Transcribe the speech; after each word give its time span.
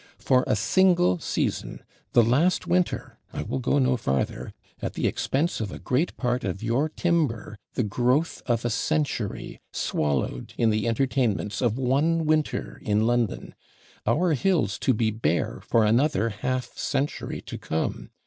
For 0.17 0.43
a 0.47 0.55
single 0.55 1.19
season, 1.19 1.83
the 2.13 2.23
last 2.23 2.65
winter 2.65 3.19
(I 3.31 3.43
will 3.43 3.59
go 3.59 3.77
no 3.77 3.97
farther), 3.97 4.51
at 4.81 4.95
the 4.95 5.05
expense 5.05 5.61
of 5.61 5.71
a 5.71 5.77
great 5.77 6.17
part 6.17 6.43
of 6.43 6.63
your 6.63 6.89
timber, 6.89 7.59
the 7.75 7.83
growth 7.83 8.41
of 8.47 8.65
a 8.65 8.71
century 8.71 9.59
swallowed 9.71 10.55
in 10.57 10.71
the 10.71 10.87
entertainments 10.87 11.61
of 11.61 11.77
one 11.77 12.25
winter 12.25 12.79
in 12.81 13.05
London! 13.05 13.53
Our 14.07 14.33
hills 14.33 14.79
to 14.79 14.95
be 14.95 15.11
bare 15.11 15.61
for 15.63 15.85
another 15.85 16.29
half 16.29 16.75
century 16.75 17.39
to 17.41 17.59
come! 17.59 18.09